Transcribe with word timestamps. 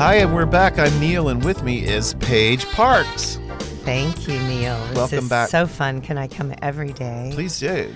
Hi, 0.00 0.14
and 0.14 0.34
we're 0.34 0.46
back. 0.46 0.78
I'm 0.78 0.98
Neal, 0.98 1.28
and 1.28 1.44
with 1.44 1.62
me 1.62 1.84
is 1.84 2.14
Page 2.14 2.64
Parks. 2.70 3.38
Thank 3.84 4.26
you, 4.26 4.38
Neal. 4.44 4.82
This 4.86 4.96
Welcome 4.96 5.18
is 5.18 5.28
back. 5.28 5.50
So 5.50 5.66
fun. 5.66 6.00
Can 6.00 6.16
I 6.16 6.26
come 6.26 6.54
every 6.62 6.94
day? 6.94 7.32
Please 7.34 7.60
do. 7.60 7.94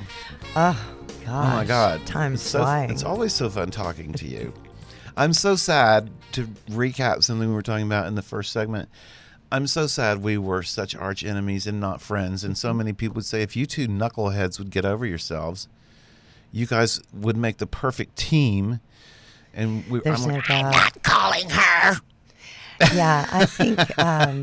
Oh 0.55 0.79
gosh. 1.25 1.29
Oh 1.29 1.57
my 1.57 1.65
God. 1.65 2.05
Time's 2.05 2.43
it's 2.43 2.51
so, 2.51 2.59
flying. 2.59 2.91
It's 2.91 3.05
always 3.05 3.33
so 3.33 3.49
fun 3.49 3.71
talking 3.71 4.13
to 4.13 4.29
you. 4.29 4.53
I'm 5.17 5.33
so 5.33 5.57
sad 5.57 6.11
to 6.33 6.45
recap 6.69 7.25
something 7.25 7.49
we 7.49 7.55
were 7.55 7.63
talking 7.63 7.87
about 7.87 8.07
in 8.07 8.17
the 8.17 8.23
first 8.23 8.53
segment. 8.53 8.91
I'm 9.51 9.67
so 9.67 9.87
sad 9.87 10.23
we 10.23 10.37
were 10.37 10.63
such 10.63 10.95
arch 10.95 11.25
enemies 11.25 11.67
and 11.67 11.81
not 11.81 12.03
friends. 12.03 12.45
And 12.45 12.59
so 12.59 12.75
many 12.75 12.93
people 12.93 13.15
would 13.15 13.25
say, 13.25 13.41
if 13.41 13.57
you 13.57 13.65
two 13.65 13.89
knuckleheads 13.89 14.59
would 14.59 14.69
get 14.69 14.85
over 14.85 15.07
yourselves, 15.07 15.69
you 16.53 16.67
guys 16.67 17.01
would 17.15 17.39
make 17.39 17.57
the 17.57 17.67
perfect 17.67 18.17
team. 18.17 18.81
And 19.55 19.85
we, 19.91 20.01
There's 20.01 20.23
I'm 20.25 20.29
no 20.29 20.35
like, 20.37 20.47
doubt. 20.49 21.03
calling 21.03 21.49
her. 21.51 21.97
yeah, 22.95 23.29
I 23.33 23.47
think 23.47 23.79
um, 23.99 24.43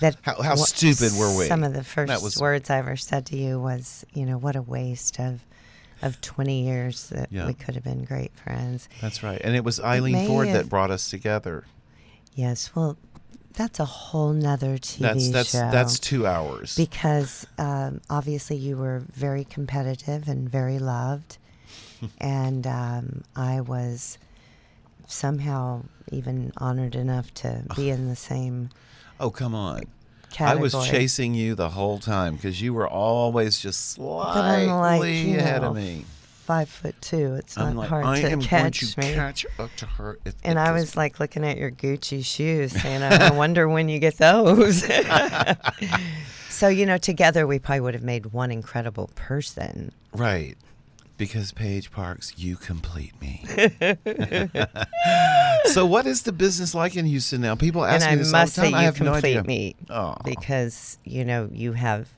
that. 0.00 0.16
How- 0.22 0.42
how 0.42 0.54
stupid 0.56 1.12
were 1.18 1.36
we? 1.38 1.46
Some 1.46 1.62
of 1.64 1.72
the 1.74 1.84
first 1.84 2.22
was- 2.22 2.38
words 2.38 2.70
I 2.70 2.78
ever 2.78 2.96
said 2.96 3.26
to 3.26 3.36
you 3.36 3.60
was, 3.60 4.04
you 4.12 4.26
know, 4.26 4.36
what 4.38 4.56
a 4.56 4.62
waste 4.62 5.18
of 5.20 5.40
of 6.02 6.20
20 6.20 6.64
years 6.64 7.10
that 7.10 7.28
Yeah. 7.30 7.46
we 7.46 7.54
could 7.54 7.76
have 7.76 7.84
been 7.84 8.02
great 8.04 8.32
friends. 8.36 8.88
That's 9.00 9.22
right. 9.22 9.40
And 9.44 9.54
it 9.54 9.62
was 9.62 9.78
Eileen 9.78 10.14
may 10.14 10.26
Ford 10.26 10.48
have- 10.48 10.56
that 10.64 10.68
brought 10.68 10.90
us 10.90 11.08
together. 11.08 11.64
Yes. 12.34 12.74
Well, 12.74 12.96
that's 13.52 13.78
a 13.78 13.84
whole 13.84 14.32
nother 14.32 14.78
TV 14.78 14.98
That's 14.98 15.28
that's 15.30 15.50
show. 15.52 15.70
that's 15.70 15.98
two 16.00 16.26
hours. 16.26 16.74
because 16.74 17.46
um, 17.58 18.00
obviously 18.10 18.56
you 18.56 18.76
were 18.76 19.02
very 19.12 19.44
competitive 19.44 20.26
and 20.26 20.48
very 20.50 20.78
loved, 20.80 21.36
and 22.18 22.66
um, 22.66 23.22
I 23.36 23.60
was 23.60 24.18
somehow 25.06 25.82
even 26.10 26.52
honored 26.56 26.94
enough 26.94 27.32
to 27.34 27.62
be 27.76 27.90
in 27.90 28.08
the 28.08 28.16
same 28.16 28.70
oh 29.20 29.30
come 29.30 29.54
on! 29.54 29.82
category. 30.32 30.58
I 30.58 30.62
was 30.62 30.88
chasing 30.88 31.34
you 31.34 31.54
the 31.54 31.70
whole 31.70 31.98
time 31.98 32.36
because 32.36 32.60
you 32.60 32.74
were 32.74 32.88
always 32.88 33.60
just 33.60 33.92
slightly 33.92 34.66
like 34.66 35.02
ahead 35.02 35.62
know, 35.62 35.70
of 35.70 35.76
me. 35.76 36.04
five 36.44 36.68
foot 36.68 36.94
two. 37.00 37.34
It's 37.34 37.56
not 37.56 37.76
like, 37.76 37.88
hard 37.88 38.04
I 38.04 38.22
to 38.22 38.36
catch 38.38 38.94
to 38.94 39.00
me. 39.00 39.14
catch 39.14 39.46
up 39.58 39.74
to 39.76 39.86
her. 39.86 40.18
And 40.44 40.58
it 40.58 40.60
I 40.60 40.72
was 40.72 40.96
like 40.96 41.20
looking 41.20 41.44
at 41.44 41.56
your 41.58 41.70
Gucci 41.70 42.24
shoes, 42.24 42.72
saying, 42.72 43.02
"I 43.02 43.28
I 43.28 43.30
wonder 43.36 43.68
when 43.68 43.88
you 43.88 43.98
get 43.98 44.18
those." 44.18 44.84
so 46.48 46.68
you 46.68 46.86
know, 46.86 46.98
together 46.98 47.46
we 47.46 47.58
probably 47.58 47.80
would 47.80 47.94
have 47.94 48.02
made 48.02 48.26
one 48.26 48.50
incredible 48.50 49.10
person. 49.14 49.92
right 50.14 50.56
because 51.22 51.52
Page 51.52 51.92
Parks, 51.92 52.32
you 52.36 52.56
complete 52.56 53.12
me. 53.20 53.44
so, 55.66 55.86
what 55.86 56.04
is 56.04 56.22
the 56.22 56.32
business 56.32 56.74
like 56.74 56.96
in 56.96 57.06
Houston 57.06 57.40
now? 57.40 57.54
People 57.54 57.84
ask 57.84 58.04
and 58.04 58.18
me 58.18 58.24
this 58.24 58.34
all 58.34 58.44
the 58.46 58.50
time. 58.50 58.74
I 58.74 58.80
you 58.80 58.84
have 58.86 59.00
no 59.00 59.14
idea. 59.14 59.44
me 59.44 59.76
because 60.24 60.98
you 61.04 61.24
know 61.24 61.48
you 61.52 61.74
have 61.74 62.08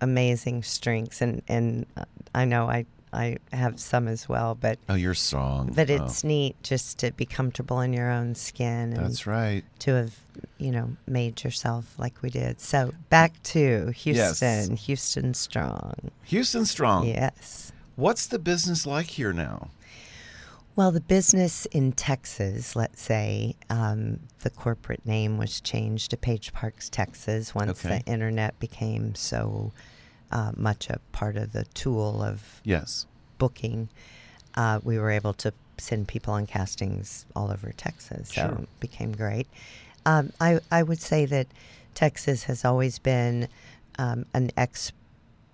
amazing 0.00 0.64
strengths, 0.64 1.20
and 1.20 1.40
and 1.46 1.86
uh, 1.96 2.04
I 2.34 2.46
know 2.46 2.68
I 2.68 2.84
I 3.12 3.36
have 3.52 3.78
some 3.78 4.08
as 4.08 4.28
well, 4.28 4.56
but 4.56 4.80
Oh, 4.88 4.94
you're 4.94 5.14
strong. 5.14 5.70
but 5.72 5.88
Oh, 5.88 5.94
it's 5.94 6.24
neat 6.24 6.60
just 6.64 6.98
to 6.98 7.12
be 7.12 7.26
comfortable 7.26 7.80
in 7.80 7.92
your 7.92 8.10
own 8.10 8.34
skin 8.34 8.92
and 8.92 8.96
that's 8.96 9.24
right. 9.26 9.64
to 9.80 9.94
have 9.94 10.16
you 10.58 10.72
know 10.72 10.96
made 11.06 11.44
yourself 11.44 11.94
like 11.96 12.20
we 12.22 12.30
did. 12.30 12.60
So 12.60 12.92
back 13.08 13.40
to 13.54 13.92
Yes. 14.02 14.40
Houston, 14.40 14.76
Houston 14.76 15.34
strong. 15.34 15.94
Houston 16.24 16.64
strong. 16.66 17.06
Yes. 17.06 17.70
What's 17.98 18.28
the 18.28 18.38
business 18.38 18.86
like 18.86 19.08
here 19.08 19.32
now? 19.32 19.70
Well, 20.76 20.92
the 20.92 21.00
business 21.00 21.66
in 21.66 21.90
Texas, 21.90 22.76
let's 22.76 23.02
say, 23.02 23.56
um, 23.68 24.20
the 24.42 24.50
corporate 24.50 25.04
name 25.04 25.36
was 25.36 25.60
changed 25.60 26.12
to 26.12 26.16
Page 26.16 26.52
Parks, 26.52 26.88
Texas, 26.88 27.56
once 27.56 27.84
Okay. 27.84 27.98
the 27.98 28.04
internet 28.12 28.56
became 28.60 29.16
so 29.16 29.72
uh, 30.30 30.52
much 30.56 30.88
a 30.88 31.00
part 31.10 31.36
of 31.36 31.50
the 31.52 31.64
tool 31.74 32.22
of 32.22 32.60
Yes. 32.62 33.06
booking. 33.38 33.88
Uh, 34.54 34.78
we 34.84 34.96
were 34.96 35.10
able 35.10 35.32
to 35.34 35.52
send 35.78 36.06
people 36.06 36.32
on 36.34 36.46
castings 36.46 37.26
all 37.34 37.50
over 37.50 37.72
Texas, 37.76 38.28
so 38.28 38.42
Sure. 38.42 38.58
it 38.62 38.68
became 38.78 39.10
great. 39.10 39.48
Um, 40.06 40.30
I, 40.40 40.60
I 40.70 40.84
would 40.84 41.00
say 41.02 41.26
that 41.26 41.48
Texas 41.94 42.44
has 42.44 42.64
always 42.64 43.00
been 43.00 43.48
um, 43.98 44.24
an 44.34 44.52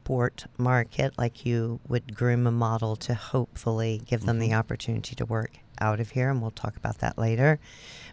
export 0.04 0.44
market, 0.58 1.14
like 1.16 1.46
you 1.46 1.80
would 1.88 2.14
groom 2.14 2.46
a 2.46 2.50
model 2.50 2.94
to 2.94 3.14
hopefully 3.14 4.02
give 4.04 4.26
them 4.26 4.38
the 4.38 4.52
opportunity 4.52 5.14
to 5.16 5.24
work 5.24 5.52
out 5.80 5.98
of 5.98 6.10
here, 6.10 6.28
and 6.28 6.42
we'll 6.42 6.50
talk 6.50 6.76
about 6.76 6.98
that 6.98 7.16
later. 7.16 7.58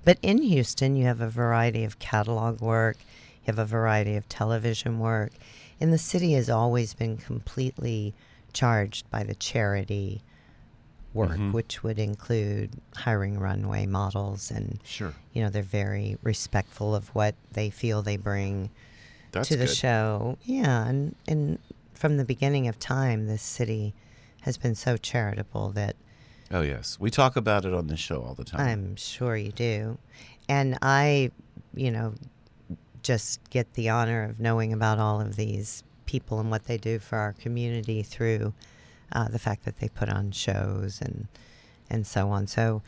But 0.05 0.17
in 0.21 0.41
Houston, 0.41 0.95
you 0.95 1.03
have 1.05 1.19
a 1.19 1.27
variety 1.29 1.83
of 1.83 1.99
catalog 1.99 2.61
work, 2.61 2.95
you 2.99 3.47
have 3.47 3.59
a 3.59 3.65
variety 3.65 4.15
of 4.15 4.29
television 4.29 4.99
work, 4.99 5.33
and 5.81 5.91
the 5.91 5.97
city 5.97 6.31
has 6.33 6.49
always 6.49 6.93
been 6.93 7.17
completely 7.17 8.13
charged 8.53 9.09
by 9.11 9.23
the 9.23 9.35
charity 9.35 10.21
work, 11.13 11.31
Mhm. 11.37 11.51
which 11.51 11.83
would 11.83 11.99
include 11.99 12.69
hiring 12.95 13.37
runway 13.37 13.85
models 13.85 14.49
and 14.49 14.79
Sure. 14.85 15.13
you 15.33 15.43
know 15.43 15.49
they're 15.49 15.61
very 15.61 16.17
respectful 16.23 16.95
of 16.95 17.09
what 17.09 17.35
they 17.51 17.69
feel 17.69 18.01
they 18.01 18.15
bring 18.15 18.69
That's 19.33 19.49
to 19.49 19.57
the 19.57 19.65
good. 19.65 19.75
show. 19.75 20.37
Yeah, 20.45 20.85
and 20.87 21.15
and 21.27 21.59
from 22.01 22.17
the 22.17 22.25
beginning 22.25 22.67
of 22.67 22.79
time, 22.79 23.27
this 23.27 23.43
city 23.43 23.93
has 24.41 24.57
been 24.57 24.73
so 24.73 24.97
charitable 24.97 25.69
that 25.69 25.95
Oh 26.49 26.61
yes, 26.61 26.99
we 26.99 27.11
talk 27.11 27.35
about 27.35 27.63
it 27.63 27.75
on 27.75 27.85
this 27.85 27.99
show 27.99 28.23
all 28.23 28.33
the 28.33 28.43
time. 28.43 28.59
I'm 28.59 28.95
sure 28.95 29.37
you 29.37 29.51
do. 29.51 29.99
And 30.49 30.79
I, 30.81 31.29
you 31.75 31.91
know, 31.91 32.15
just 33.03 33.39
get 33.51 33.71
the 33.75 33.89
honor 33.89 34.23
of 34.23 34.39
knowing 34.39 34.73
about 34.73 34.97
all 34.97 35.21
of 35.21 35.35
these 35.35 35.83
people 36.07 36.39
and 36.39 36.49
what 36.49 36.65
they 36.65 36.77
do 36.79 36.97
for 36.97 37.17
our 37.19 37.33
community 37.33 38.01
through 38.01 38.51
uh, 39.13 39.29
the 39.29 39.39
fact 39.39 39.63
that 39.65 39.77
they 39.77 39.87
put 39.87 40.09
on 40.09 40.31
shows 40.31 40.99
and 41.01 41.27
and 41.87 42.07
so 42.07 42.29
on. 42.29 42.47
So 42.47 42.81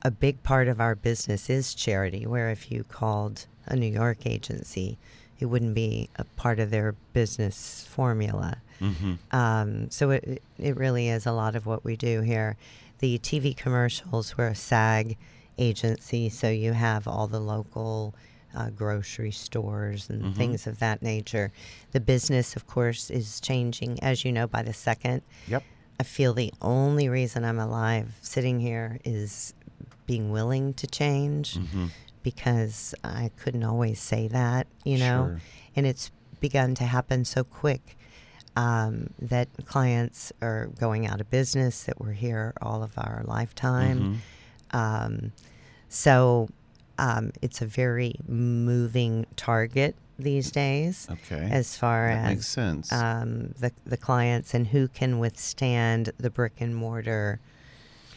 a 0.00 0.10
big 0.10 0.42
part 0.42 0.68
of 0.68 0.80
our 0.80 0.94
business 0.94 1.50
is 1.50 1.74
charity, 1.74 2.26
where 2.26 2.48
if 2.48 2.72
you 2.72 2.82
called 2.82 3.44
a 3.66 3.76
New 3.76 3.92
York 3.92 4.24
agency, 4.24 4.96
it 5.40 5.46
wouldn't 5.46 5.74
be 5.74 6.08
a 6.16 6.24
part 6.24 6.58
of 6.60 6.70
their 6.70 6.92
business 7.12 7.86
formula. 7.88 8.58
hmm 8.78 9.14
Um, 9.30 9.90
so 9.90 10.10
it, 10.10 10.42
it 10.58 10.76
really 10.76 11.08
is 11.08 11.26
a 11.26 11.32
lot 11.32 11.54
of 11.56 11.66
what 11.66 11.84
we 11.84 11.96
do 11.96 12.20
here. 12.22 12.56
The 12.98 13.18
TV 13.18 13.56
commercials, 13.56 14.36
we're 14.38 14.48
a 14.48 14.54
SAG 14.54 15.16
agency, 15.58 16.28
so 16.28 16.48
you 16.48 16.72
have 16.72 17.06
all 17.08 17.26
the 17.26 17.40
local 17.40 18.14
uh, 18.56 18.70
grocery 18.70 19.32
stores 19.32 20.08
and 20.08 20.22
Mhm. 20.26 20.36
things 20.36 20.66
of 20.66 20.78
that 20.78 21.02
nature. 21.02 21.50
The 21.90 22.00
business, 22.00 22.54
of 22.56 22.66
course, 22.68 23.10
is 23.10 23.40
changing, 23.40 24.00
as 24.02 24.24
you 24.24 24.32
know, 24.32 24.46
by 24.46 24.62
the 24.62 24.72
second. 24.72 25.22
Yep. 25.48 25.64
I 25.98 26.02
feel 26.04 26.34
the 26.34 26.52
only 26.62 27.08
reason 27.08 27.44
I'm 27.44 27.58
alive 27.58 28.14
sitting 28.22 28.60
here 28.60 28.98
is 29.04 29.54
being 30.06 30.30
willing 30.30 30.74
to 30.74 30.86
change 30.86 31.56
hmm 31.56 31.86
because 32.24 32.92
I 33.04 33.30
couldn't 33.36 33.62
always 33.62 34.00
say 34.00 34.26
that, 34.28 34.66
you 34.84 34.98
know, 34.98 35.26
Sure. 35.28 35.40
and 35.76 35.86
it's 35.86 36.10
begun 36.40 36.74
to 36.74 36.84
happen 36.84 37.24
so 37.24 37.44
quick 37.44 37.96
um, 38.56 39.10
that 39.20 39.48
clients 39.66 40.32
are 40.42 40.66
going 40.80 41.06
out 41.06 41.20
of 41.20 41.30
business 41.30 41.84
that 41.84 42.00
were 42.00 42.12
here 42.12 42.52
all 42.60 42.82
of 42.82 42.92
our 42.96 43.22
lifetime. 43.26 44.20
Mhm. 44.72 44.76
Um, 44.76 45.32
so 45.88 46.48
um, 46.98 47.32
it's 47.42 47.60
a 47.60 47.66
very 47.66 48.14
moving 48.28 49.26
target 49.36 49.96
these 50.16 50.52
days 50.52 51.08
Okay. 51.10 51.48
as 51.50 51.76
far 51.76 52.06
that 52.08 52.24
as 52.24 52.28
makes 52.36 52.46
sense. 52.46 52.92
um, 52.92 53.52
the 53.58 53.72
the 53.84 53.96
clients 53.96 54.54
and 54.54 54.68
who 54.68 54.86
can 54.86 55.18
withstand 55.18 56.10
the 56.18 56.30
brick 56.30 56.60
and 56.60 56.74
mortar 56.76 57.40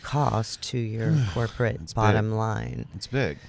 cost 0.04 0.62
to 0.62 0.78
your 0.78 1.16
corporate 1.34 1.80
It's 1.82 1.94
big. 1.94 1.96
bottom 1.96 2.32
line. 2.34 2.86
it's 2.96 3.08
big, 3.08 3.40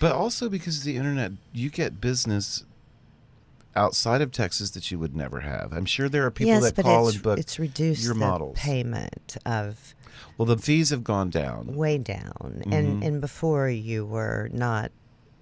but 0.00 0.12
also 0.12 0.48
because 0.48 0.78
of 0.78 0.84
the 0.84 0.96
internet, 0.96 1.32
you 1.52 1.70
get 1.70 2.00
business 2.00 2.64
outside 3.74 4.22
of 4.22 4.32
Texas 4.32 4.70
that 4.70 4.90
you 4.90 4.98
would 4.98 5.14
never 5.14 5.40
have. 5.40 5.72
I'm 5.72 5.84
sure 5.84 6.08
there 6.08 6.24
are 6.24 6.30
people 6.30 6.54
yes, 6.54 6.72
that 6.72 6.82
call 6.82 7.08
and 7.08 7.22
book. 7.22 7.38
it's 7.38 7.58
reduced 7.58 8.02
your 8.04 8.14
the 8.14 8.20
models. 8.20 8.58
payment 8.58 9.36
of 9.44 9.94
well, 10.38 10.46
the 10.46 10.56
fees 10.56 10.90
have 10.90 11.04
gone 11.04 11.28
down. 11.30 11.74
way 11.76 11.98
down, 11.98 12.62
Mhm. 12.66 12.72
and 12.72 13.02
and 13.04 13.20
before 13.20 13.68
you 13.68 14.04
were 14.06 14.48
not, 14.52 14.90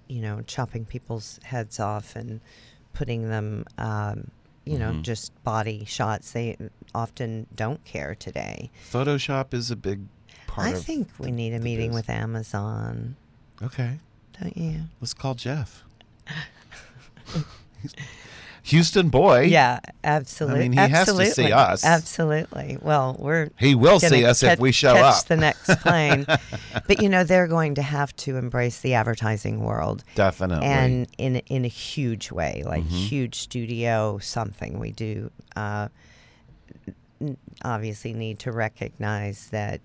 you 0.07 0.21
know, 0.21 0.41
chopping 0.41 0.83
people's 0.85 1.39
heads 1.43 1.79
off 1.79 2.15
and 2.15 2.41
putting 2.93 3.29
them, 3.29 3.65
um, 3.77 4.31
you 4.65 4.77
know, 4.77 4.91
Mhm. 4.91 5.01
just 5.03 5.31
body 5.43 5.85
shots. 5.85 6.31
They 6.31 6.57
often 6.93 7.47
don't 7.55 7.83
care 7.85 8.15
today. 8.15 8.69
Photoshop 8.91 9.53
is 9.53 9.71
a 9.71 9.75
big 9.77 10.01
part 10.47 10.67
I 10.67 10.73
think 10.73 11.09
we 11.19 11.31
need 11.31 11.53
a 11.53 11.59
meeting 11.59 11.93
with 11.93 12.09
Amazon, 12.09 13.15
Okay, 13.61 13.99
don't 14.41 14.55
you? 14.57 14.81
let's 15.01 15.13
call 15.13 15.33
Jeff. 15.35 15.83
Houston 18.63 19.09
boy. 19.09 19.41
Yeah, 19.41 19.79
absolutely. 20.03 20.59
I 20.65 20.69
mean, 20.69 20.71
he 20.71 20.77
has 20.89 21.05
to 21.15 21.25
see 21.27 21.51
us. 21.51 21.85
Absolutely. 21.85 22.79
Well, 22.81 23.15
we're 23.19 23.49
He 23.59 23.75
will 23.75 23.99
see 23.99 24.25
us 24.25 24.41
if 24.41 24.59
we 24.59 24.71
show 24.71 24.93
catch 24.95 25.17
up. 25.21 25.25
the 25.25 25.37
next 25.37 25.69
plane. 25.81 26.25
but 26.87 26.99
you 26.99 27.07
know, 27.07 27.23
they're 27.23 27.45
going 27.47 27.75
to 27.75 27.83
have 27.83 28.15
to 28.17 28.37
embrace 28.37 28.79
the 28.79 28.95
advertising 28.95 29.59
world. 29.63 30.03
Definitely. 30.15 30.65
and 30.65 31.07
in 31.19 31.35
in 31.45 31.63
a 31.63 31.67
huge 31.69 32.31
way, 32.31 32.63
like 32.65 32.83
Mm-hmm. 32.85 32.95
huge 32.95 33.35
studio 33.35 34.17
something 34.17 34.79
we 34.79 34.91
do. 34.91 35.29
Uh, 35.55 35.89
obviously, 37.63 38.13
need 38.13 38.39
to 38.39 38.51
recognize 38.51 39.47
that 39.51 39.79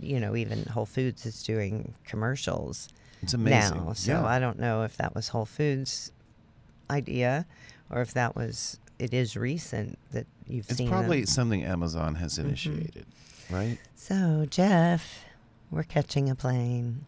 you 0.00 0.20
know 0.20 0.34
even 0.36 0.64
Whole 0.64 0.86
Foods 0.86 1.26
is 1.26 1.42
doing 1.42 1.94
commercials 2.04 2.88
it's 3.22 3.34
amazing. 3.34 3.84
now. 3.86 3.92
So 3.94 4.12
yeah. 4.12 4.24
I 4.26 4.38
don't 4.38 4.58
know 4.58 4.82
if 4.82 4.96
that 4.98 5.14
was 5.14 5.28
Whole 5.28 5.46
Foods 5.46 6.12
idea 6.90 7.46
or 7.90 8.00
if 8.02 8.12
that 8.14 8.36
was 8.36 8.78
it 8.98 9.12
is 9.14 9.36
recent 9.36 9.98
that 10.12 10.26
you've 10.46 10.68
it's 10.68 10.76
seen. 10.78 10.86
It's 10.86 10.92
probably 10.92 11.20
them. 11.20 11.26
something 11.26 11.64
Amazon 11.64 12.14
has 12.16 12.34
Mm-hmm. 12.38 12.48
initiated, 12.48 13.06
right? 13.50 13.78
So 13.96 14.46
Jeff, 14.50 15.24
we're 15.70 15.82
catching 15.84 16.28
a 16.30 16.34
plane. 16.34 17.06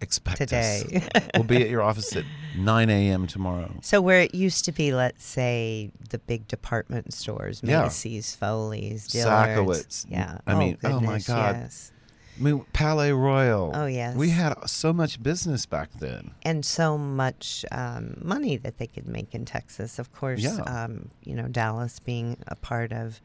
Expect 0.00 0.38
Today. 0.38 1.02
us. 1.14 1.22
we'll 1.34 1.44
be 1.44 1.62
at 1.62 1.68
your 1.68 1.82
office 1.82 2.16
at 2.16 2.24
9 2.56 2.90
a.m. 2.90 3.26
tomorrow. 3.26 3.70
So 3.82 4.00
where 4.00 4.20
it 4.20 4.34
used 4.34 4.64
to 4.64 4.72
be, 4.72 4.92
let's 4.94 5.24
say, 5.24 5.90
the 6.08 6.18
big 6.18 6.48
department 6.48 7.12
stores, 7.12 7.60
Yeah. 7.62 7.82
Macy's, 7.82 8.34
Foley's, 8.34 9.06
Dillard's. 9.08 10.06
Sakowitz. 10.06 10.06
Yeah. 10.08 10.38
I 10.46 10.54
mean, 10.54 10.78
oh, 10.84 10.92
oh 10.92 11.00
my 11.00 11.18
God. 11.18 11.56
Yes. 11.56 11.92
I 12.38 12.42
mean, 12.42 12.64
Palais 12.72 13.12
Royal. 13.12 13.72
Oh, 13.74 13.84
yes. 13.84 14.16
We 14.16 14.30
had 14.30 14.54
so 14.66 14.94
much 14.94 15.22
business 15.22 15.66
back 15.66 15.90
then. 15.98 16.30
And 16.42 16.64
so 16.64 16.96
much 16.96 17.66
um, 17.70 18.16
money 18.22 18.56
that 18.56 18.78
they 18.78 18.86
could 18.86 19.06
make 19.06 19.34
in 19.34 19.44
Texas. 19.44 19.98
Of 19.98 20.12
course, 20.14 20.40
Yeah. 20.40 20.56
um, 20.62 21.10
you 21.22 21.34
know, 21.34 21.48
Dallas 21.48 21.98
being 22.00 22.38
a 22.46 22.56
part 22.56 22.92
of 22.92 23.20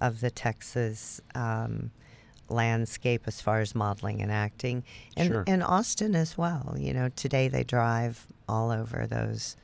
of 0.00 0.20
the 0.20 0.30
Texas 0.30 1.20
um, 1.34 1.90
landscape 2.48 3.22
as 3.26 3.40
far 3.40 3.60
as 3.60 3.74
modeling 3.74 4.22
and 4.22 4.30
acting, 4.32 4.84
and 5.16 5.28
Sure. 5.28 5.44
and 5.46 5.62
Austin 5.62 6.14
as 6.14 6.36
well. 6.38 6.74
You 6.78 6.92
know, 6.94 7.08
today 7.10 7.48
they 7.48 7.64
drive 7.64 8.26
all 8.48 8.70
over 8.70 9.06
those 9.06 9.56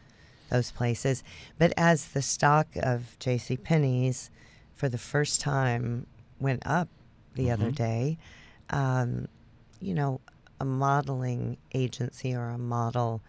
those 0.51 0.71
places. 0.71 1.25
But 1.59 1.73
as 1.79 2.09
the 2.09 2.21
stock 2.21 2.67
of 2.83 3.17
J.C. 3.19 3.57
Penney's 3.57 4.31
for 4.75 4.89
the 4.91 4.99
first 4.99 5.41
time 5.41 6.07
went 6.41 6.63
up 6.67 6.89
the 7.37 7.51
other 7.51 7.71
Mhm. 7.71 7.75
day, 7.75 8.19
um, 8.69 9.29
you 9.81 9.95
know, 9.95 10.21
a 10.61 10.65
modeling 10.67 11.57
agency 11.73 12.35
or 12.35 12.51
a 12.51 12.59
model 12.59 13.23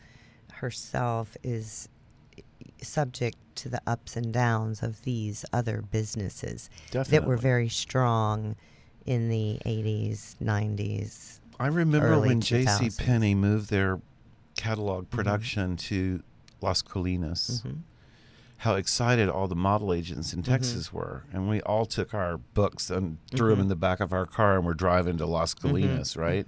herself 0.51 1.37
is 1.43 1.87
subject 2.81 3.37
to 3.55 3.69
the 3.69 3.81
ups 3.87 4.17
and 4.17 4.33
downs 4.33 4.83
of 4.83 5.01
these 5.03 5.45
other 5.53 5.81
businesses 5.81 6.69
that 7.11 7.25
were 7.25 7.37
very 7.37 7.69
strong 7.69 8.55
in 9.05 9.29
the 9.29 9.59
80s, 9.65 10.35
90s. 10.41 11.39
I 11.59 11.67
remember 11.67 12.19
when 12.19 12.41
J.C. 12.41 12.89
Penney 13.03 13.35
moved 13.35 13.69
their 13.69 13.97
Mm-hmm. 13.97 14.69
catalog 14.69 15.09
production 15.09 15.75
to 15.77 16.21
Las 16.61 16.81
Colinas. 16.83 17.63
Mhm. 17.63 17.77
How 18.57 18.75
excited 18.75 19.27
all 19.27 19.47
the 19.47 19.55
model 19.55 19.91
agents 19.93 20.31
in 20.31 20.41
Mm-hmm. 20.43 20.51
Texas 20.51 20.93
were, 20.93 21.23
and 21.33 21.49
we 21.49 21.59
all 21.61 21.85
took 21.87 22.13
our 22.13 22.37
books 22.37 22.89
and 22.91 23.17
threw 23.35 23.49
them 23.49 23.57
Mhm. 23.59 23.61
in 23.63 23.67
the 23.69 23.75
back 23.75 23.99
of 23.99 24.13
our 24.13 24.25
car, 24.27 24.55
and 24.57 24.65
we're 24.65 24.73
driving 24.75 25.17
to 25.17 25.25
Las 25.25 25.53
Colinas, 25.55 26.15
right? 26.15 26.45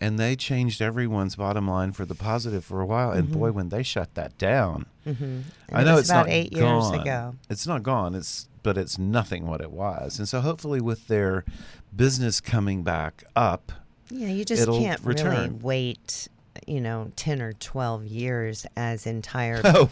And 0.00 0.16
they 0.18 0.36
changed 0.36 0.80
everyone's 0.80 1.34
bottom 1.34 1.66
line 1.68 1.90
for 1.92 2.04
the 2.04 2.14
positive 2.14 2.64
for 2.64 2.80
a 2.80 2.86
while. 2.86 3.10
And 3.10 3.32
boy, 3.32 3.50
when 3.50 3.68
they 3.70 3.82
shut 3.82 4.14
that 4.14 4.36
down, 4.38 4.86
Mm-hmm. 5.06 5.40
I 5.72 5.84
know 5.84 5.96
it's 5.96 6.08
about 6.10 6.26
not 6.26 6.32
eight 6.32 6.52
gone. 6.52 6.62
years 6.92 7.00
ago. 7.02 7.34
It's 7.48 7.66
not 7.66 7.82
gone. 7.82 8.14
It's 8.14 8.48
but 8.62 8.76
it's 8.76 8.98
nothing 8.98 9.46
what 9.46 9.60
it 9.62 9.70
was. 9.72 10.18
And 10.18 10.28
so 10.28 10.40
hopefully, 10.40 10.80
with 10.80 11.08
their 11.08 11.44
business 11.96 12.40
coming 12.40 12.82
back 12.82 13.24
up, 13.34 13.72
Yeah, 14.10 14.28
you 14.28 14.44
just 14.44 14.68
can't 14.68 15.00
return. 15.04 15.30
really 15.30 15.48
wait, 15.50 16.28
you 16.66 16.80
know, 16.80 17.10
ten 17.16 17.40
or 17.40 17.54
twelve 17.54 18.04
years 18.04 18.66
as 18.76 19.06
entire 19.06 19.62
oh, 19.64 19.90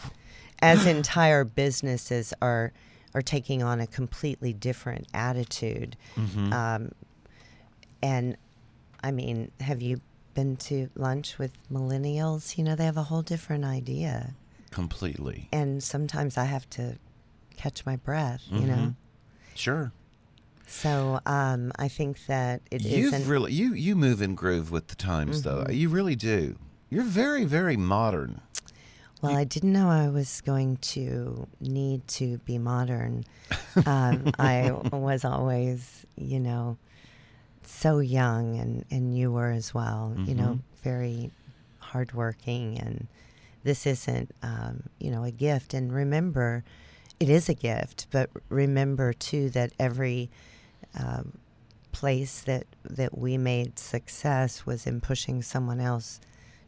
as 0.60 0.84
entire 0.86 1.44
businesses 1.44 2.34
are 2.42 2.72
are 3.14 3.22
taking 3.22 3.62
on 3.62 3.80
a 3.80 3.86
completely 3.86 4.52
different 4.52 5.06
attitude. 5.14 5.96
mhm. 6.14 6.52
Um, 6.52 6.92
and 8.02 8.36
I 9.06 9.12
mean, 9.12 9.52
have 9.60 9.80
you 9.82 10.00
been 10.34 10.56
to 10.68 10.88
lunch 10.96 11.38
with 11.38 11.52
millennials? 11.70 12.58
You 12.58 12.64
know, 12.64 12.74
they 12.74 12.84
have 12.84 12.96
a 12.96 13.04
whole 13.04 13.22
different 13.22 13.64
idea. 13.64 14.34
completely. 14.70 15.48
And 15.52 15.82
sometimes 15.82 16.36
I 16.36 16.44
have 16.44 16.68
to 16.70 16.98
catch 17.56 17.86
my 17.86 17.96
breath, 17.96 18.42
you 18.50 18.66
know? 18.66 18.74
Mhm. 18.74 18.94
Sure. 19.54 19.92
So 20.66 21.20
um, 21.24 21.72
I 21.78 21.88
think 21.88 22.26
that 22.26 22.60
it 22.70 22.82
You've 22.82 23.12
not 23.12 23.26
really 23.26 23.52
you 23.52 23.72
you 23.74 23.94
move 23.96 24.20
in 24.20 24.34
groove 24.34 24.70
with 24.72 24.88
the 24.88 24.96
times 24.96 25.42
though. 25.42 25.64
Mhm. 25.68 25.74
You 25.80 25.88
really 25.88 26.16
do. 26.16 26.56
You're 26.90 27.04
very 27.04 27.44
very 27.44 27.76
modern. 27.76 28.40
Well, 29.22 29.34
I 29.36 29.44
didn't 29.44 29.72
know 29.72 29.88
I 29.88 30.08
was 30.08 30.40
going 30.42 30.76
to 30.94 31.46
need 31.60 32.06
to 32.18 32.38
be 32.38 32.58
modern. 32.58 33.24
Um, 33.86 34.32
I 34.38 34.72
was 34.92 35.24
always, 35.24 36.06
you 36.16 36.40
know, 36.40 36.76
so 37.66 37.98
young, 37.98 38.58
and, 38.58 38.84
and 38.90 39.16
you 39.16 39.32
were 39.32 39.50
as 39.50 39.74
well, 39.74 40.14
you 40.26 40.34
know, 40.34 40.60
Mhm. 40.60 40.82
very 40.82 41.30
hardworking. 41.78 42.78
And 42.78 43.08
this 43.62 43.86
isn't, 43.86 44.30
um, 44.42 44.84
you 44.98 45.10
know, 45.10 45.24
a 45.24 45.30
gift. 45.30 45.74
And 45.74 45.92
remember, 45.92 46.64
it 47.18 47.28
is 47.28 47.48
a 47.48 47.54
gift, 47.54 48.06
but 48.10 48.30
remember 48.48 49.12
too 49.12 49.50
that 49.50 49.72
every 49.78 50.30
um, 50.98 51.38
place 51.92 52.40
that, 52.42 52.66
that 52.84 53.16
we 53.16 53.38
made 53.38 53.78
success 53.78 54.66
was 54.66 54.86
in 54.86 55.00
pushing 55.00 55.42
someone 55.42 55.80
else 55.80 56.20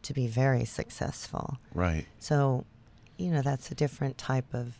to 0.03 0.13
be 0.15 0.27
very 0.27 0.65
successful. 0.65 1.59
Right. 1.75 2.07
So, 2.19 2.65
you 3.17 3.31
know, 3.31 3.43
that's 3.43 3.71
a 3.71 3.75
different 3.75 4.19
type 4.19 4.53
of 4.55 4.79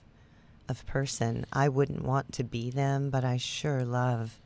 of 0.71 0.85
person. 0.85 1.47
I 1.51 1.71
wouldn't 1.71 2.03
want 2.05 2.31
to 2.35 2.45
be 2.45 2.71
them, 2.71 3.09
but 3.09 3.25
I 3.25 3.39
sure 3.39 3.87
love, 3.87 4.39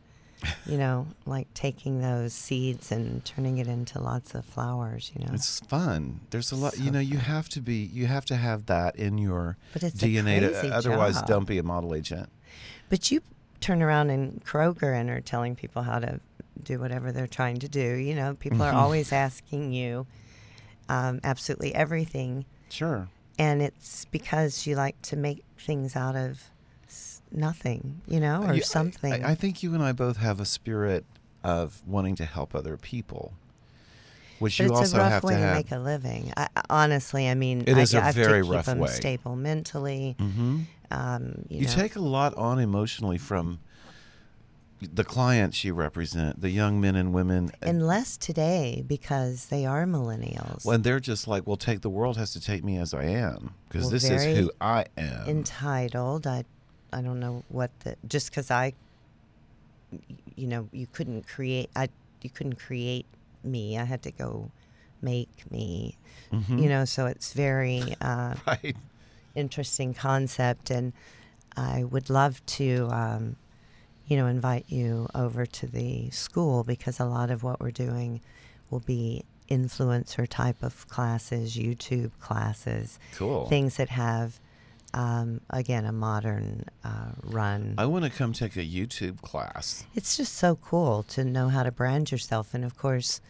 you 0.67 0.77
know, 0.79 1.07
like 1.27 1.53
taking 1.55 2.01
those 2.01 2.33
seeds 2.33 2.91
and 2.93 3.25
turning 3.25 3.59
it 3.59 3.67
into 3.69 4.01
lots 4.01 4.35
of 4.35 4.45
flowers, 4.45 5.11
you 5.15 5.25
know. 5.25 5.33
It's 5.35 5.61
fun. 5.61 6.21
There's 6.31 6.53
a 6.53 6.57
lot. 6.57 6.77
you 6.79 6.87
So 6.87 6.91
know, 6.93 7.01
you 7.01 7.19
have 7.19 7.49
to 7.51 7.61
be. 7.61 7.77
You 7.93 8.07
have 8.07 8.25
to 8.27 8.37
have 8.37 8.67
that 8.67 8.97
in 8.97 9.19
your 9.19 9.57
DNA. 9.75 10.41
to- 10.41 10.69
otherwise, 10.75 11.17
job. 11.17 11.27
don't 11.27 11.45
be 11.47 11.59
a 11.59 11.63
model 11.63 11.95
agent. 11.95 12.29
But 12.89 13.11
you 13.11 13.21
turn 13.61 13.83
around 13.83 14.11
in 14.11 14.41
Kroger 14.45 14.99
and 14.99 15.09
are 15.11 15.21
telling 15.21 15.55
people 15.55 15.83
how 15.83 15.99
to 16.01 16.21
do 16.63 16.79
whatever 16.79 17.13
they're 17.13 17.27
trying 17.27 17.59
to 17.61 17.69
do. 17.69 17.95
You 17.95 18.15
know, 18.15 18.35
people 18.35 18.63
are 18.63 18.73
Mhm. 18.73 18.77
always 18.77 19.13
asking 19.13 19.73
you 19.73 20.07
um, 20.89 21.21
absolutely 21.25 21.75
everything. 21.75 22.45
Sure. 22.69 23.09
And 23.39 23.63
it's 23.63 24.05
because 24.07 24.67
you 24.67 24.77
like 24.77 25.01
to 25.03 25.17
make 25.17 25.43
things 25.59 25.97
out 25.97 26.17
of 26.17 26.51
nothing, 27.35 28.01
you 28.07 28.21
know, 28.21 28.45
or 28.45 28.55
You- 28.55 28.63
something. 28.63 29.25
I, 29.25 29.33
I 29.33 29.35
think 29.35 29.63
you 29.63 29.75
and 29.75 29.83
I 29.83 29.93
both 29.93 30.17
have 30.19 30.41
a 30.41 30.45
spirit 30.45 31.05
of 31.45 31.83
wanting 31.87 32.15
to 32.17 32.25
help 32.25 32.55
other 32.55 32.77
people, 32.77 33.33
which 34.39 34.59
But 34.59 34.65
you 34.65 34.71
it's 34.71 34.79
also 34.79 34.97
a 34.99 35.01
rough 35.01 35.13
have 35.13 35.25
way 35.25 35.35
to 35.35 35.41
have. 35.41 35.57
make 35.57 35.73
a 35.73 35.79
living. 35.79 36.33
I, 36.37 36.49
honestly, 36.71 37.29
I 37.29 37.35
mean, 37.35 37.65
It 37.67 37.77
I, 37.77 37.81
is 37.83 37.95
a 37.95 37.99
I 37.99 38.01
have 38.03 38.15
very 38.15 38.41
to 38.41 38.45
keep 38.45 38.53
rough 38.53 38.67
them 38.67 38.79
way. 38.79 38.91
stable 38.91 39.37
mentally. 39.37 40.15
hmm 40.19 40.61
Um, 40.91 41.45
you, 41.49 41.61
You 41.61 41.67
know. 41.67 41.73
take 41.75 41.97
a 41.97 42.01
lot 42.01 42.35
on 42.35 42.59
emotionally 42.59 43.19
from 43.19 43.61
the 44.81 45.05
clients 45.05 45.63
you 45.63 45.75
represent, 45.75 46.41
the 46.41 46.51
young 46.51 46.81
men 46.81 46.97
and 46.97 47.13
women. 47.13 47.51
and 47.63 47.87
less 47.87 48.17
today 48.17 48.83
because 48.87 49.47
they 49.47 49.65
are 49.65 49.87
millennials. 49.87 50.65
when 50.65 50.83
they're 50.83 50.99
just 51.01 51.29
like, 51.29 51.47
well, 51.47 51.57
take 51.57 51.83
the 51.83 51.91
world 51.91 52.17
has 52.17 52.33
to 52.33 52.41
take 52.41 52.65
me 52.65 52.77
as 52.79 52.93
I 52.93 53.05
am 53.05 53.55
because 53.69 53.83
Well, 53.83 53.91
this 53.93 54.11
is 54.11 54.25
who 54.37 54.51
I 54.61 54.87
am. 54.97 55.29
entitled. 55.29 56.27
I, 56.27 56.45
I 56.93 57.01
don't 57.03 57.21
know 57.21 57.45
what 57.49 57.71
the 57.81 57.97
just 58.07 58.31
because 58.31 58.51
I, 58.51 58.75
you 60.37 60.47
know, 60.47 60.69
you 60.73 60.87
couldn't 60.87 61.27
create. 61.27 61.71
I 61.77 61.89
you 62.23 62.31
couldn't 62.31 62.57
create 62.59 63.07
me. 63.45 63.79
I 63.79 63.85
had 63.85 64.03
to 64.03 64.11
go 64.11 64.51
make 65.01 65.51
me. 65.51 65.97
Mhm. 66.33 66.63
You 66.63 66.69
know, 66.69 66.85
so 66.85 67.07
it's 67.07 67.33
very. 67.33 67.95
Uh, 68.01 68.35
right? 68.47 68.77
interesting 69.35 69.95
concept, 69.95 70.71
and 70.71 70.93
I 71.57 71.85
would 71.85 72.11
love 72.11 72.45
to, 72.59 72.87
um, 72.93 73.37
you 74.07 74.19
know, 74.19 74.27
invite 74.27 74.67
you 74.69 75.09
over 75.15 75.47
to 75.47 75.67
the 75.67 76.11
school 76.11 76.65
because 76.65 77.01
a 77.01 77.07
lot 77.07 77.31
of 77.31 77.43
what 77.43 77.59
we're 77.59 77.71
doing 77.71 78.21
will 78.71 78.81
be 78.81 79.25
influencer 79.51 80.29
type 80.29 80.63
of 80.63 80.87
classes, 80.89 81.57
YouTube 81.57 82.11
classes, 82.21 82.99
Cool. 83.15 83.47
things 83.49 83.77
that 83.79 83.89
have, 83.89 84.39
um, 84.95 85.41
again, 85.51 85.85
a 85.87 85.93
modern 85.93 86.65
uh, 86.85 87.13
run. 87.25 87.75
I 87.79 87.87
want 87.87 88.05
to 88.05 88.11
come 88.11 88.33
take 88.33 88.57
a 88.57 88.65
YouTube 88.65 89.21
class. 89.23 89.85
It's 89.95 90.17
just 90.17 90.35
so 90.35 90.57
cool 90.57 91.03
to 91.05 91.25
know 91.25 91.49
how 91.49 91.63
to 91.63 91.73
brand 91.73 92.11
yourself, 92.13 92.55
and 92.55 92.65
of 92.65 92.77
course, 92.77 93.21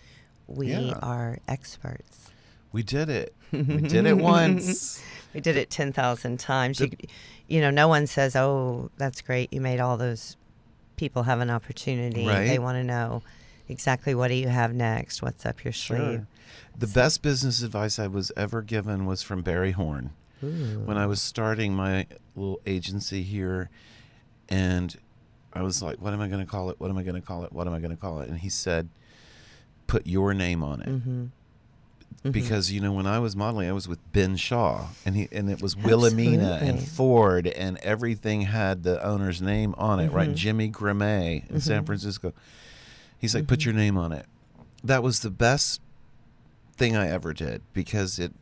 we 0.48 0.68
Yeah. 0.72 0.98
are 1.02 1.38
experts. 1.48 2.30
We 2.72 2.82
did 2.82 3.08
it. 3.08 3.34
We 3.52 3.82
did 3.82 4.06
it 4.06 4.16
once. 4.16 5.02
We 5.34 5.40
did 5.40 5.56
it 5.56 5.68
10,000 5.70 6.38
times. 6.40 6.80
You, 6.80 6.90
you 7.48 7.60
know, 7.60 7.70
no 7.70 7.86
one 7.86 8.06
says, 8.06 8.34
oh, 8.34 8.90
that's 8.96 9.20
great. 9.20 9.52
You 9.52 9.60
made 9.60 9.78
all 9.78 9.96
those 9.98 10.36
people 10.96 11.22
have 11.24 11.40
an 11.40 11.50
opportunity. 11.50 12.26
Right. 12.26 12.46
They 12.46 12.58
want 12.58 12.76
to 12.76 12.84
know 12.84 13.22
exactly 13.68 14.14
what 14.14 14.28
do 14.28 14.34
you 14.34 14.48
have 14.48 14.72
next? 14.74 15.20
What's 15.22 15.44
up 15.44 15.64
your 15.64 15.72
sleeve? 15.72 15.98
Sure. 16.00 16.26
The 16.78 16.86
best 16.86 17.20
business 17.22 17.62
advice 17.62 17.98
I 17.98 18.06
was 18.06 18.32
ever 18.38 18.62
given 18.62 19.04
was 19.04 19.22
from 19.22 19.42
Barry 19.42 19.72
Horn. 19.72 20.10
Ooh. 20.42 20.82
when 20.84 20.96
I 20.96 21.06
was 21.06 21.20
starting 21.20 21.74
my 21.74 22.06
little 22.36 22.60
agency 22.66 23.22
here, 23.22 23.70
and 24.48 24.96
I 25.52 25.62
was 25.62 25.82
like, 25.82 26.00
"What 26.00 26.12
am 26.12 26.20
I 26.20 26.28
going 26.28 26.44
to 26.44 26.50
call 26.50 26.70
it? 26.70 26.80
What 26.80 26.90
am 26.90 26.98
I 26.98 27.02
going 27.02 27.14
to 27.20 27.26
call 27.26 27.44
it? 27.44 27.52
What 27.52 27.66
am 27.66 27.74
I 27.74 27.78
going 27.78 27.90
to 27.94 28.00
call 28.00 28.20
it?" 28.20 28.28
And 28.28 28.38
he 28.38 28.48
said, 28.48 28.88
"Put 29.86 30.06
your 30.06 30.34
name 30.34 30.62
on 30.62 30.80
it." 30.82 30.88
Mm-hmm. 30.88 31.24
Because 32.30 32.70
you 32.70 32.80
know, 32.80 32.92
when 32.92 33.06
I 33.06 33.18
was 33.18 33.34
modeling, 33.34 33.68
I 33.68 33.72
was 33.72 33.88
with 33.88 33.98
Ben 34.12 34.36
Shaw, 34.36 34.88
and 35.04 35.16
he 35.16 35.28
and 35.32 35.50
it 35.50 35.60
was 35.60 35.76
Wilhelmina 35.76 36.60
and 36.62 36.80
Ford, 36.80 37.46
and 37.48 37.78
everything 37.78 38.42
had 38.42 38.84
the 38.84 39.02
owner's 39.04 39.42
name 39.42 39.74
on 39.76 39.98
it, 39.98 40.12
right? 40.12 40.30
Mhm. 40.30 40.34
Jimmy 40.36 40.70
Grimet 40.70 41.50
in 41.50 41.60
San 41.60 41.82
Mhm. 41.82 41.86
Francisco. 41.86 42.32
He's 43.18 43.34
like, 43.34 43.46
"Put 43.48 43.64
your 43.64 43.74
name 43.74 43.96
on 43.96 44.12
it." 44.12 44.26
That 44.84 45.02
was 45.02 45.20
the 45.20 45.30
best 45.30 45.80
thing 46.76 46.96
I 46.96 47.08
ever 47.08 47.32
did 47.32 47.62
because 47.72 48.18
it 48.20 48.32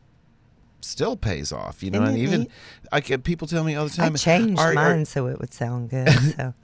still 0.81 1.17
pays 1.17 1.53
off, 1.53 1.83
you 1.83 1.91
know. 1.91 2.03
Isn't 2.03 2.15
And 2.15 2.23
even 2.23 2.41
neat? 2.43 2.51
I 2.93 3.01
get 3.01 3.25
people 3.25 3.47
tell 3.49 3.65
me 3.65 3.75
all 3.75 3.85
the 3.85 3.91
time. 3.95 4.15
I 4.15 4.17
changed 4.17 4.61
"Are- 4.61 4.71
are- 4.71 4.75
mine 4.75 5.05
so 5.05 5.27
it 5.27 5.39
would 5.41 5.53
sound 5.55 5.91
good. 5.91 6.09
So 6.37 6.55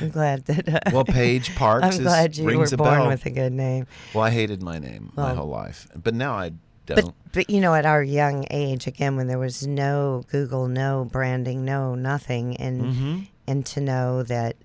I'm 0.00 0.10
glad 0.10 0.44
that. 0.46 0.68
Uh, 0.68 0.90
Well, 0.92 1.04
Page 1.04 1.54
Parks 1.56 1.84
I'm 1.86 1.92
is- 1.92 1.98
glad 2.00 2.36
you 2.36 2.44
were 2.44 2.50
rings 2.50 2.72
a 2.72 2.76
born 2.76 3.06
with 3.06 3.24
a 3.26 3.30
good 3.30 3.52
name. 3.52 3.86
Well, 4.14 4.24
I 4.24 4.30
hated 4.30 4.62
my 4.62 4.78
name 4.78 5.12
my 5.16 5.34
whole 5.34 5.48
life, 5.48 5.86
but 6.02 6.14
now 6.14 6.34
I 6.34 6.52
don't. 6.86 7.06
But 7.06 7.32
but 7.32 7.50
you 7.50 7.60
know, 7.60 7.74
at 7.74 7.86
our 7.86 8.02
young 8.02 8.46
age, 8.50 8.86
again, 8.86 9.16
when 9.16 9.26
there 9.26 9.38
was 9.38 9.66
no 9.66 10.24
Google, 10.30 10.68
no 10.68 11.04
branding, 11.10 11.64
no 11.64 11.94
nothing, 11.94 12.56
and 12.56 12.94
hmm 12.96 13.18
and 13.48 13.64
to 13.66 13.80
know 13.80 14.24
that 14.24 14.56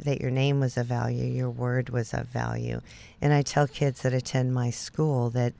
that 0.00 0.20
your 0.20 0.30
name 0.32 0.58
was 0.58 0.76
of 0.76 0.86
value, 0.86 1.24
your 1.24 1.48
word 1.50 1.90
was 1.90 2.12
of 2.12 2.26
value. 2.26 2.80
And 3.22 3.32
I 3.32 3.42
tell 3.42 3.68
kids 3.68 4.02
that 4.02 4.12
attend 4.12 4.52
my 4.52 4.70
school 4.70 5.30
that 5.30 5.52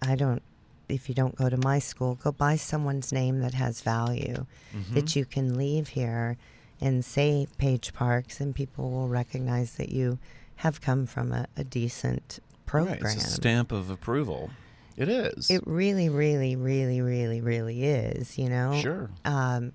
I 0.00 0.14
don't 0.14 0.42
if 0.88 1.08
you 1.08 1.14
don't 1.14 1.34
go 1.36 1.48
to 1.48 1.56
my 1.56 1.78
school, 1.78 2.14
go 2.22 2.32
buy 2.32 2.56
someone's 2.56 3.12
name 3.12 3.40
that 3.40 3.54
has 3.54 3.80
value 3.80 4.46
Mm-hmm. 4.74 4.94
that 4.94 5.16
you 5.16 5.24
can 5.24 5.56
leave 5.56 5.88
here 5.88 6.36
and 6.80 7.04
say 7.04 7.46
Page 7.58 7.94
Parks 7.94 8.40
and 8.40 8.54
people 8.54 8.90
will 8.90 9.08
recognize 9.08 9.76
that 9.76 9.88
you 9.90 10.18
have 10.56 10.80
come 10.80 11.06
from 11.06 11.32
a, 11.32 11.46
a 11.56 11.64
decent 11.64 12.38
program. 12.66 12.98
Right, 13.02 13.14
it's 13.16 13.24
a 13.26 13.30
stamp 13.30 13.72
of 13.72 13.88
approval. 13.90 14.50
It 14.96 15.08
is. 15.08 15.50
It 15.50 15.62
really, 15.66 16.08
really, 16.08 16.56
really, 16.56 17.00
really, 17.00 17.40
really 17.40 17.84
is, 17.84 18.36
you 18.38 18.48
know? 18.48 18.78
Sure. 18.80 19.10
Um, 19.24 19.72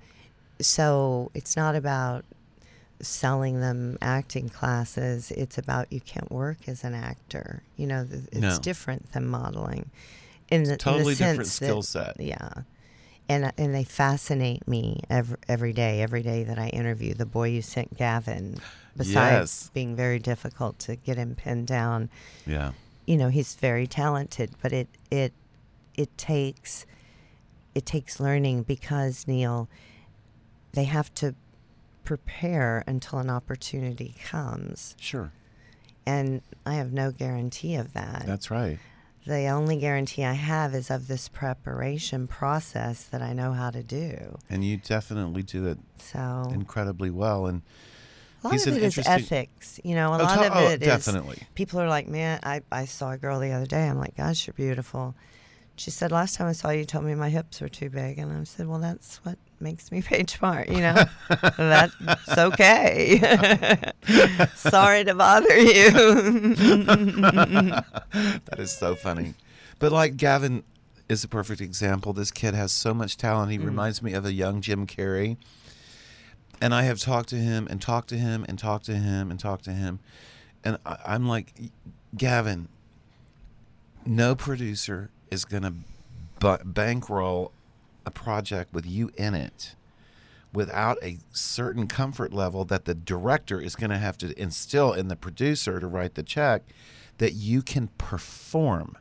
so 0.59 1.31
it's 1.33 1.55
not 1.55 1.75
about 1.75 2.25
selling 3.01 3.59
them 3.61 3.97
acting 4.01 4.49
classes. 4.49 5.31
It's 5.31 5.57
about 5.57 5.91
you 5.91 6.01
can't 6.01 6.31
work 6.31 6.67
as 6.67 6.83
an 6.83 6.93
actor. 6.93 7.63
You 7.77 7.87
know, 7.87 8.07
it's 8.31 8.35
No. 8.39 8.57
different 8.59 9.11
than 9.13 9.25
modeling. 9.27 9.89
In 10.51 10.63
the, 10.63 10.70
in 10.70 10.72
the 10.74 10.77
totally 10.77 11.15
different 11.15 11.48
skill 11.48 11.81
set. 11.81 12.20
Yeah. 12.20 12.50
And, 13.29 13.46
uh, 13.46 13.51
and 13.58 13.74
they 13.74 13.84
fascinate 13.86 14.67
me 14.67 15.00
every, 15.10 15.38
every 15.48 15.72
day, 15.74 16.01
every 16.01 16.22
day 16.22 16.43
that 16.43 16.60
I 16.60 16.67
interview. 16.67 17.13
The 17.13 17.25
boy 17.25 17.50
you 17.50 17.62
sent, 17.62 17.98
Gavin, 17.98 18.60
besides 18.98 19.13
Yes. 19.65 19.72
being 19.74 19.96
very 19.96 20.20
difficult 20.20 20.77
to 20.79 20.98
get 20.98 21.15
him 21.17 21.36
pinned 21.36 21.67
down, 21.67 22.10
Yeah. 22.46 22.74
you 23.08 23.15
know 23.17 23.29
he's 23.29 23.55
very 23.55 23.88
talented 23.88 24.51
but 24.62 24.72
it 24.72 24.88
it 25.10 25.34
it 25.96 26.15
takes 26.17 26.86
it 27.74 27.86
takes 27.86 28.20
learning 28.20 28.62
because 28.63 29.27
neal 29.27 29.67
they 30.74 30.84
have 30.84 31.12
to 31.15 31.34
prepare 32.03 32.84
until 32.88 33.20
an 33.20 33.29
opportunity 33.29 34.15
comes 34.25 34.96
Sure. 35.00 35.31
and 36.05 36.41
i 36.65 36.75
have 36.75 36.91
no 36.93 37.12
guarantee 37.12 37.75
of 37.75 37.93
that 37.93 38.24
That's 38.25 38.51
right. 38.51 38.77
The 39.25 39.47
only 39.47 39.77
guarantee 39.77 40.23
i 40.25 40.33
have 40.33 40.73
is 40.73 40.89
of 40.89 41.07
this 41.07 41.29
preparation 41.29 42.27
process 42.27 43.03
that 43.03 43.21
i 43.21 43.33
know 43.33 43.53
how 43.53 43.69
to 43.69 43.83
do 43.83 44.37
And 44.49 44.63
you 44.65 44.77
definitely 44.77 45.43
do 45.43 45.67
it 45.67 45.77
so 45.97 46.49
incredibly 46.51 47.09
well. 47.11 47.45
And 47.45 47.61
a 48.43 48.47
lot 48.47 48.55
of 48.67 48.75
it 48.77 48.81
is 48.83 48.97
ethics 49.07 49.79
you 49.83 49.93
know 49.95 50.13
a 50.13 50.15
Oh, 50.17 50.23
lot 50.23 50.45
of 50.45 50.51
oh, 50.55 50.67
it 50.69 50.81
is 50.81 50.87
definitely. 50.87 51.37
people 51.53 51.79
are 51.79 51.87
like, 51.87 52.07
man, 52.07 52.39
I, 52.43 52.61
I 52.71 52.85
saw 52.85 53.11
a 53.11 53.17
girl 53.17 53.39
the 53.39 53.51
other 53.51 53.67
day. 53.67 53.87
I'm 53.87 53.99
like, 53.99 54.17
gosh, 54.17 54.47
you're 54.47 54.55
beautiful. 54.55 55.13
She 55.81 55.89
said, 55.89 56.11
last 56.11 56.35
time 56.35 56.45
I 56.47 56.51
saw 56.51 56.69
you, 56.69 56.79
you 56.81 56.85
told 56.85 57.05
me 57.05 57.15
my 57.15 57.29
hips 57.31 57.59
were 57.59 57.67
too 57.67 57.89
big. 57.89 58.19
And 58.19 58.31
I 58.31 58.43
said, 58.43 58.67
well, 58.67 58.77
that's 58.77 59.17
what 59.25 59.39
makes 59.59 59.91
me 59.91 60.00
page 60.03 60.38
Smart, 60.38 60.69
you 60.69 60.77
know? 60.77 61.03
that's 61.57 62.38
okay. 62.38 63.81
Sorry 64.55 65.03
to 65.05 65.15
bother 65.15 65.57
you. 65.57 65.89
that 68.11 68.55
is 68.59 68.77
so 68.77 68.93
funny. 68.95 69.33
But 69.79 69.91
like 69.91 70.17
Gavin 70.17 70.61
is 71.09 71.23
a 71.23 71.27
perfect 71.27 71.61
example. 71.61 72.13
This 72.13 72.29
kid 72.29 72.53
has 72.53 72.71
so 72.71 72.93
much 72.93 73.17
talent. 73.17 73.51
He 73.51 73.57
Mm. 73.57 73.65
reminds 73.65 74.03
me 74.03 74.13
of 74.13 74.23
a 74.23 74.33
young 74.33 74.61
Jim 74.61 74.85
Carrey. 74.85 75.38
And 76.61 76.75
I 76.75 76.83
have 76.83 77.00
talked 77.00 77.29
to 77.29 77.38
him 77.38 77.65
and 77.71 77.81
talked 77.81 78.09
to 78.09 78.17
him 78.19 78.45
and 78.47 78.59
talked 78.59 78.85
to 78.85 78.93
him 78.93 79.31
and 79.31 79.39
talked 79.39 79.63
to 79.63 79.71
him. 79.73 79.97
And 80.63 80.77
I, 80.85 80.97
I'm 81.07 81.27
like, 81.27 81.53
Gavin, 82.15 82.67
no 84.05 84.35
producer 84.35 85.09
is 85.31 85.45
going 85.45 85.63
to 85.63 85.73
bankroll 86.63 87.51
a 88.05 88.11
project 88.11 88.73
with 88.73 88.85
you 88.85 89.11
in 89.17 89.33
it 89.33 89.75
without 90.53 90.97
a 91.01 91.17
certain 91.31 91.88
comfort 91.88 92.33
level 92.33 92.65
that 92.65 92.85
the 92.85 92.93
director 92.93 93.61
is 93.61 93.75
going 93.75 93.89
to 93.89 93.97
have 93.97 94.17
to 94.17 94.39
instill 94.39 94.91
in 94.91 95.07
the 95.07 95.15
producer 95.15 95.79
to 95.79 95.88
write 95.88 96.15
the 96.15 96.23
check 96.23 96.63
that 97.19 97.33
you 97.33 97.61
can 97.61 97.88
perform 97.97 98.97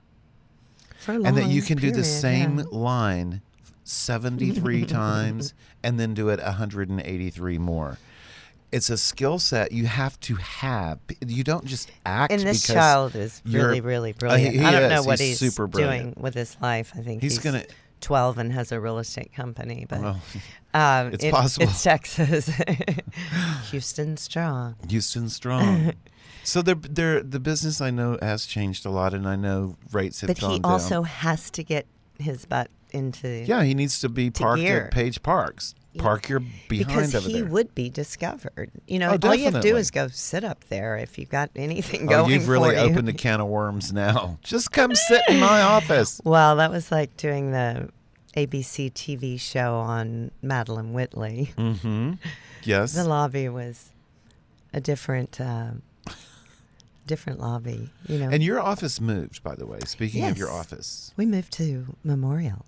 and 1.06 1.36
that 1.36 1.48
you 1.48 1.62
can 1.62 1.78
do 1.78 1.90
the 1.90 2.04
same 2.04 2.58
yeah. 2.58 2.64
line 2.70 3.40
73 3.84 4.84
times 4.86 5.54
and 5.82 5.98
then 5.98 6.14
do 6.14 6.28
it 6.28 6.40
183 6.40 7.58
more 7.58 7.98
it's 8.72 8.88
a 8.90 8.96
skill 8.96 9.38
set 9.38 9.72
you 9.72 9.86
have 9.86 10.18
to 10.20 10.36
have 10.36 10.98
you 11.26 11.42
don't 11.44 11.64
just 11.64 11.90
act 12.06 12.32
And 12.32 12.42
this 12.42 12.66
child 12.66 13.14
is 13.16 13.42
really, 13.44 13.80
really 13.80 14.12
Uh, 14.12 14.18
brilliant. 14.18 14.54
he 14.54 14.60
I 14.64 14.70
don't 14.72 14.82
is. 14.84 14.90
know 14.90 15.02
what 15.02 15.18
He's 15.18 15.40
he's, 15.40 15.54
super 15.54 15.66
doing 15.66 16.14
with 16.16 16.34
his 16.34 16.56
life. 16.60 16.92
I 16.96 17.02
think 17.02 17.22
He's 17.22 17.32
he's, 17.36 17.38
gonna- 17.44 17.64
12 18.00 18.38
and 18.38 18.52
has 18.52 18.72
a 18.72 18.80
real 18.80 18.98
estate 18.98 19.32
company. 19.34 19.84
But 19.88 20.00
well, 20.00 20.20
um, 20.74 21.12
it's 21.12 21.24
it- 21.24 21.32
possible. 21.32 21.66
It's 21.68 21.82
Texas. 21.82 22.50
Houston 23.70 24.16
strong. 24.16 24.76
Houston 24.88 25.28
strong. 25.28 25.92
so 26.44 26.62
they're, 26.62 26.74
they're, 26.76 27.22
the 27.22 27.40
business 27.40 27.80
I 27.80 27.90
know 27.90 28.18
has 28.22 28.46
changed 28.46 28.86
a 28.86 28.90
lot, 28.90 29.14
and 29.14 29.28
I 29.28 29.36
know 29.36 29.76
rates 29.92 30.20
have 30.22 30.28
But 30.28 30.40
gone 30.40 30.50
he 30.52 30.60
also 30.62 31.02
has 31.02 31.50
to 31.50 31.62
get 31.62 31.86
his 32.18 32.44
butt 32.46 32.70
into 32.92 33.28
yeah, 33.46 33.62
he 33.62 33.72
needs 33.74 34.00
to 34.00 34.08
be 34.08 34.30
to 34.30 34.42
parked 34.42 34.62
gear. 34.62 34.86
at 34.86 34.90
Page 34.90 35.22
Parks. 35.22 35.74
Park 35.98 36.28
your 36.28 36.40
behind 36.40 36.68
because 36.68 37.14
over 37.16 37.26
he 37.28 37.40
there. 37.40 37.50
would 37.50 37.74
be 37.74 37.90
discovered. 37.90 38.70
You 38.86 39.00
know, 39.00 39.18
Oh, 39.20 39.28
all 39.28 39.34
you 39.34 39.44
have 39.46 39.54
to 39.54 39.60
do 39.60 39.76
is 39.76 39.90
go 39.90 40.06
sit 40.08 40.44
up 40.44 40.64
there 40.68 40.96
if 40.96 41.18
you've 41.18 41.28
got 41.30 41.50
anything 41.56 42.04
Oh, 42.04 42.10
going 42.10 42.30
you've 42.30 42.48
really 42.48 42.76
you. 42.76 42.80
opened 42.82 43.08
a 43.08 43.12
can 43.12 43.40
of 43.40 43.48
worms 43.48 43.92
now. 43.92 44.38
Just 44.44 44.70
come 44.70 44.94
sit 44.94 45.22
in 45.28 45.40
my 45.40 45.62
office. 45.62 46.20
Well, 46.24 46.56
that 46.56 46.70
was 46.70 46.92
like 46.92 47.16
doing 47.16 47.50
the 47.50 47.88
ABC 48.36 48.92
TV 48.92 49.40
show 49.40 49.74
on 49.74 50.30
Madeline 50.42 50.92
Whitley. 50.92 51.52
Mm-hmm. 51.56 52.12
Yes. 52.62 52.92
The 52.92 53.04
lobby 53.04 53.48
was 53.48 53.88
a 54.74 54.80
different, 54.82 55.40
uh, 55.40 55.70
different 57.06 57.40
lobby. 57.40 57.90
You 58.06 58.18
know, 58.18 58.28
And 58.28 58.42
your 58.42 58.60
office 58.60 59.00
moved, 59.00 59.42
by 59.42 59.54
the 59.54 59.66
way. 59.66 59.78
Speaking 59.86 60.24
of 60.26 60.36
your 60.38 60.50
office, 60.50 61.12
we 61.16 61.26
moved 61.26 61.52
to 61.54 61.96
Memorial 62.04 62.64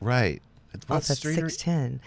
right? 0.00 0.42
What 0.88 0.96
off 0.96 1.04
street? 1.04 1.34
six 1.36 1.56
ten. 1.56 2.00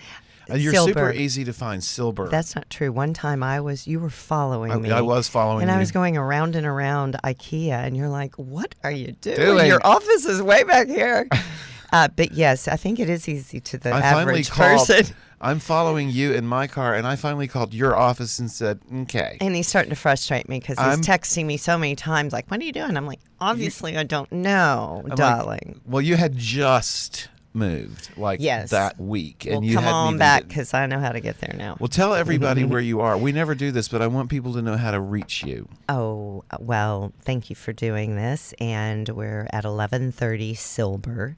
And 0.50 0.62
you're 0.62 0.74
super 0.74 1.12
easy 1.12 1.44
to 1.46 1.54
find. 1.54 1.84
Silber. 1.84 2.30
That's 2.30 2.56
not 2.56 2.70
true. 2.70 2.92
One 2.92 3.14
time 3.14 3.44
I 3.44 3.60
was, 3.60 3.88
you 3.88 4.00
were 4.00 4.10
following 4.10 4.72
I, 4.72 4.78
me. 4.78 4.92
I 4.92 5.02
was 5.02 5.28
following 5.28 5.58
you. 5.58 5.62
And 5.64 5.70
you. 5.70 5.76
I 5.76 5.80
was 5.80 5.92
going 5.92 6.18
around 6.18 6.56
and 6.56 6.66
around 6.66 7.18
IKEA, 7.24 7.72
and 7.72 7.96
you're 7.96 8.10
like, 8.10 8.36
"What 8.36 8.76
are 8.84 8.92
you 8.92 9.14
doing? 9.14 9.38
Doing. 9.38 9.68
Your 9.68 9.86
office 9.86 10.26
is 10.26 10.42
way 10.42 10.64
back 10.64 10.88
here." 10.88 11.28
uh, 11.94 12.08
but 12.16 12.32
yes, 12.32 12.68
I 12.68 12.76
think 12.76 13.00
it 13.00 13.10
is 13.10 13.28
easy 13.28 13.60
to 13.62 13.78
the 13.78 13.94
I 13.94 14.02
finally 14.02 14.22
average 14.22 14.50
called. 14.50 14.88
person. 14.88 15.16
I'm 15.40 15.60
following 15.60 16.10
you 16.10 16.34
in 16.34 16.48
my 16.48 16.66
car, 16.66 16.96
and 16.96 17.06
I 17.06 17.16
finally 17.16 17.48
called 17.48 17.72
your 17.72 17.96
office 17.96 18.40
and 18.40 18.50
said, 18.50 18.80
"Okay." 19.02 19.38
And 19.40 19.56
he's 19.56 19.68
starting 19.68 19.92
to 19.92 19.96
frustrate 19.96 20.50
me 20.50 20.60
because 20.60 20.78
he's 20.80 20.88
I'm- 20.88 21.02
texting 21.02 21.46
me 21.46 21.58
so 21.58 21.78
many 21.78 21.96
times, 21.96 22.34
like, 22.34 22.50
"What 22.50 22.60
are 22.60 22.64
you 22.64 22.72
doing?" 22.72 22.98
I'm 22.98 23.06
like, 23.06 23.20
"Obviously, 23.40 23.98
I 23.98 24.04
don't 24.04 24.32
know, 24.32 25.02
I'm 25.04 25.10
like, 25.10 25.18
darling." 25.18 25.82
well, 25.86 26.02
you 26.02 26.16
had 26.16 26.36
just 26.38 27.30
moved 27.58 28.10
like 28.18 28.40
Yes. 28.40 28.70
that 28.70 29.00
week, 29.00 29.46
and 29.46 29.56
well, 29.56 29.64
you 29.64 29.76
come 29.76 29.86
on 29.86 30.18
back 30.18 30.48
because 30.48 30.74
I 30.74 30.86
know 30.86 31.00
how 31.00 31.12
to 31.12 31.20
get 31.20 31.40
there 31.42 31.54
now. 31.58 31.76
Well, 31.80 31.88
tell 31.90 32.14
everybody 32.14 32.64
where 32.74 32.80
you 32.80 33.02
are. 33.02 33.18
We 33.18 33.32
never 33.32 33.56
do 33.56 33.72
this, 33.72 33.88
but 33.90 34.02
I 34.02 34.08
want 34.08 34.30
people 34.30 34.54
to 34.54 34.62
know 34.62 34.78
how 34.78 34.92
to 34.92 35.00
reach 35.02 35.44
you. 35.44 35.68
Oh, 35.90 36.44
well, 36.60 37.12
thank 37.24 37.50
you 37.50 37.56
for 37.56 37.74
doing 37.74 38.16
this. 38.16 38.54
And 38.60 39.10
we're 39.10 39.48
at 39.52 39.66
1130 39.66 40.54
Silber, 40.54 41.36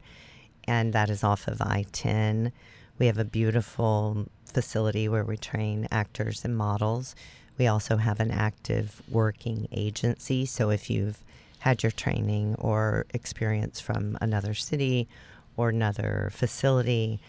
and 0.68 0.94
that 0.94 1.10
is 1.10 1.24
off 1.24 1.48
of 1.48 1.62
I 1.62 1.86
10. 1.92 2.52
We 3.00 3.06
have 3.08 3.18
a 3.18 3.26
beautiful 3.26 4.28
facility 4.46 5.08
where 5.08 5.24
we 5.24 5.38
train 5.38 5.88
actors 5.92 6.44
and 6.44 6.56
models. 6.58 7.16
We 7.58 7.68
also 7.68 7.98
have 7.98 8.20
an 8.20 8.32
active 8.32 9.02
working 9.10 9.68
agency. 9.72 10.46
So 10.46 10.70
if 10.70 10.90
you've 10.90 11.24
had 11.60 11.84
your 11.84 11.92
training 11.92 12.56
or 12.58 13.06
experience 13.14 13.80
from 13.82 14.18
another 14.22 14.54
city 14.54 15.08
or 15.60 15.70
another 15.70 16.30
facility, 16.32 17.20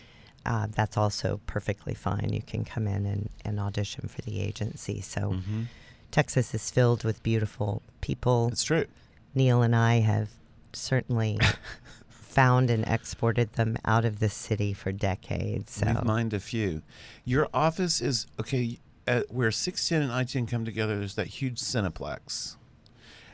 uh, 0.46 0.66
that's 0.70 0.96
also 0.96 1.40
perfectly 1.46 1.94
fine. 1.94 2.30
You 2.32 2.42
can 2.42 2.64
come 2.64 2.86
in 2.86 3.04
and, 3.06 3.28
and 3.44 3.58
audition 3.60 4.08
for 4.08 4.22
the 4.22 4.40
agency. 4.40 5.00
So 5.00 5.20
Mm-hmm. 5.20 5.62
Texas 6.10 6.54
is 6.54 6.70
filled 6.70 7.04
with 7.04 7.22
beautiful 7.22 7.82
people. 8.00 8.48
It's 8.50 8.64
true. 8.64 8.86
Neal 9.32 9.62
and 9.62 9.76
I 9.76 10.00
have 10.00 10.28
certainly 10.72 11.38
found 12.08 12.68
and 12.70 12.84
exported 12.86 13.52
them 13.52 13.76
out 13.84 14.04
of 14.04 14.18
the 14.18 14.28
city 14.28 14.72
for 14.72 14.90
decades. 14.90 15.72
So 15.72 15.86
We've 15.86 16.04
mined 16.04 16.34
a 16.34 16.40
few. 16.40 16.82
Your 17.24 17.48
office 17.54 18.00
is 18.00 18.26
okay. 18.40 18.78
At 19.06 19.32
where 19.32 19.50
610 19.50 20.02
and 20.02 20.12
I-10 20.12 20.48
come 20.48 20.64
together, 20.64 20.98
there's 20.98 21.14
that 21.14 21.28
huge 21.28 21.58
Cineplex. 21.58 22.56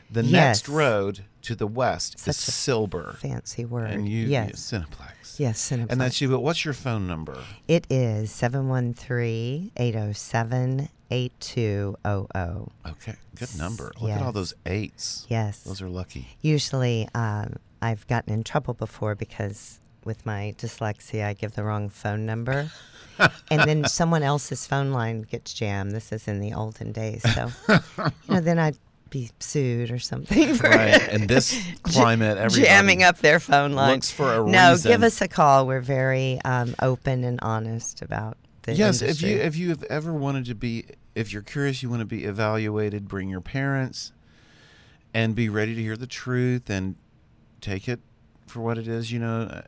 The 0.09 0.23
next 0.23 0.69
road 0.69 1.25
to 1.43 1.55
the 1.55 1.67
west 1.67 2.15
is 2.15 2.21
Such 2.21 2.47
a 2.47 2.51
Silber, 2.51 3.17
fancy 3.19 3.65
word. 3.65 3.89
and 3.89 4.07
you 4.07 4.27
yes. 4.27 4.51
Cineplex. 4.71 5.39
Yes, 5.39 5.69
Cineplex. 5.69 5.91
And 5.91 6.01
that's 6.01 6.21
you. 6.21 6.29
But 6.29 6.39
what's 6.39 6.63
your 6.65 6.73
phone 6.73 7.07
number? 7.07 7.37
It 7.67 7.85
is 7.89 8.31
713 8.31 9.71
807 9.75 10.89
8200. 11.09 12.69
Okay, 12.85 13.15
good 13.35 13.57
number. 13.57 13.91
Look 13.99 14.11
at 14.11 14.21
all 14.21 14.31
those 14.31 14.53
eights. 14.65 15.25
Yes. 15.29 15.61
Those 15.63 15.81
are 15.81 15.89
lucky. 15.89 16.27
Usually, 16.41 17.07
um, 17.13 17.55
I've 17.81 18.07
gotten 18.07 18.33
in 18.33 18.43
trouble 18.43 18.73
before 18.73 19.15
because 19.15 19.79
with 20.03 20.25
my 20.25 20.55
dyslexia, 20.57 21.25
I 21.25 21.33
give 21.33 21.53
the 21.53 21.63
wrong 21.63 21.89
phone 21.89 22.25
number. 22.25 22.71
and 23.51 23.61
then 23.61 23.85
someone 23.85 24.23
else's 24.23 24.65
phone 24.65 24.91
line 24.91 25.23
gets 25.23 25.53
jammed. 25.53 25.91
This 25.91 26.11
is 26.11 26.27
in 26.27 26.39
the 26.39 26.53
olden 26.53 26.91
days. 26.91 27.23
So, 27.33 27.49
you 27.67 27.79
know, 28.29 28.39
then 28.39 28.59
I'd 28.59 28.77
be 29.09 29.31
sued 29.39 29.91
or 29.91 29.99
something 29.99 30.53
for 30.55 30.69
Right. 30.69 31.01
And 31.09 31.27
this 31.27 31.59
climate, 31.83 32.37
everybody 32.37 32.63
jamming 32.63 33.03
up 33.03 33.17
their 33.19 33.39
phone 33.39 33.73
line. 33.73 33.93
looks 33.93 34.11
for 34.11 34.33
a 34.33 34.49
no, 34.49 34.71
reason. 34.71 34.91
give 34.91 35.03
us 35.03 35.21
a 35.21 35.27
call. 35.27 35.67
We're 35.67 35.81
very 35.81 36.39
um, 36.45 36.75
open 36.81 37.23
and 37.23 37.39
honest 37.41 38.01
about 38.01 38.37
the 38.63 38.73
yes 38.75 39.01
if 39.01 39.21
you 39.21 39.37
if 39.37 39.55
you 39.55 39.69
have 39.69 39.83
ever 39.83 40.13
wanted 40.13 40.45
to 40.45 40.53
be 40.53 40.85
if 41.15 41.31
you're 41.31 41.41
curious 41.41 41.81
you 41.81 41.89
want 41.89 42.01
to 42.01 42.05
be 42.05 42.25
evaluated 42.25 43.07
bring 43.07 43.29
your 43.29 43.39
parents 43.41 44.11
and 45.13 45.35
be 45.35 45.47
ready 45.47 45.73
to 45.73 45.81
hear 45.81 45.95
the 45.95 46.05
truth 46.05 46.69
and 46.69 46.95
take 47.61 47.87
it 47.87 48.01
for 48.45 48.59
what 48.59 48.77
it 48.77 48.87
is 48.87 49.09
you 49.11 49.19
know 49.19 49.63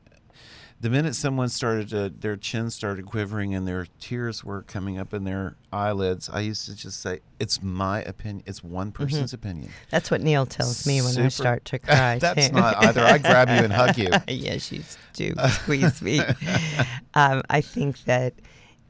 the 0.81 0.89
minute 0.89 1.13
someone 1.15 1.49
started 1.49 1.89
to 1.89 2.09
their 2.09 2.37
chin 2.37 2.69
started 2.69 3.05
quivering 3.05 3.53
and 3.53 3.67
their 3.67 3.87
tears 3.99 4.43
were 4.43 4.61
coming 4.63 4.97
up 4.97 5.13
in 5.13 5.23
their 5.23 5.55
eyelids 5.73 6.29
i 6.31 6.39
used 6.39 6.65
to 6.65 6.75
just 6.75 7.01
say 7.01 7.19
it's 7.39 7.61
my 7.61 8.01
opinion 8.03 8.43
it's 8.45 8.63
one 8.63 8.91
person's 8.91 9.33
opinion 9.33 9.69
That's 9.89 10.09
what 10.11 10.21
Neal 10.21 10.45
tells 10.45 10.85
me 10.87 11.01
when 11.01 11.17
I 11.17 11.27
start 11.29 11.65
to 11.65 11.79
cry. 11.87 12.19
That's 12.19 12.51
not 12.51 12.83
either. 12.85 13.01
I 13.01 13.17
grab 13.17 13.49
you 13.49 13.55
and 13.55 13.73
hug 13.73 13.97
you. 13.97 14.09
yes, 14.27 14.71
you 14.71 14.83
do 15.13 15.33
squeeze 15.49 16.01
me. 16.01 16.19
um, 17.13 17.41
I 17.49 17.61
think 17.61 18.03
that 18.05 18.33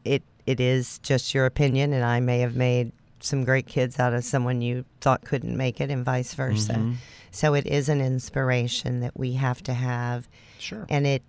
it 0.03 0.23
it 0.45 0.59
is 0.59 0.99
just 0.99 1.33
your 1.33 1.45
opinion, 1.45 1.93
and 1.93 2.03
I 2.03 2.19
may 2.19 2.39
have 2.39 2.55
made 2.55 2.91
some 3.19 3.43
great 3.43 3.67
kids 3.67 3.99
out 3.99 4.13
of 4.13 4.23
someone 4.23 4.61
you 4.61 4.85
thought 5.01 5.23
couldn't 5.23 5.55
make 5.55 5.79
it, 5.79 5.89
and 5.91 6.03
vice 6.03 6.33
versa. 6.33 6.73
Mhm. 6.73 6.95
So 7.31 7.53
it 7.53 7.65
is 7.67 7.89
an 7.89 8.01
inspiration 8.01 9.01
that 9.01 9.17
we 9.17 9.33
have 9.33 9.61
to 9.63 9.73
have, 9.73 10.27
sure 10.57 10.85
and 10.89 11.05
it 11.05 11.21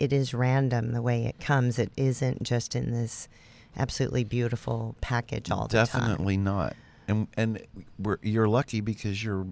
it 0.00 0.12
is 0.12 0.34
random 0.34 0.92
the 0.92 1.02
way 1.02 1.24
it 1.26 1.38
comes. 1.40 1.78
It 1.78 1.92
isn't 1.96 2.42
just 2.42 2.74
in 2.74 2.90
this 2.92 3.28
absolutely 3.76 4.24
beautiful 4.24 4.94
package 5.00 5.50
all 5.50 5.66
the 5.68 5.84
time. 5.86 6.00
Definitely 6.10 6.36
not. 6.36 6.74
And 7.08 7.28
and 7.36 7.60
we're, 7.98 8.18
you're 8.22 8.48
lucky 8.48 8.80
because 8.80 9.22
you're 9.22 9.46